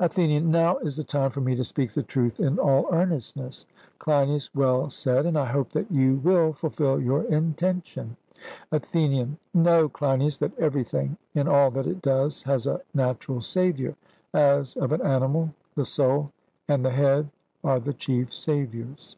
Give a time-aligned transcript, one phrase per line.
[0.00, 3.64] ATHENIAN: Now is the time for me to speak the truth in all earnestness.
[4.00, 8.16] CLEINIAS: Well said, and I hope that you will fulfil your intention.
[8.72, 13.94] ATHENIAN: Know, Cleinias, that everything, in all that it does, has a natural saviour,
[14.34, 16.30] as of an animal the soul
[16.66, 17.30] and the head
[17.62, 19.14] are the chief saviours.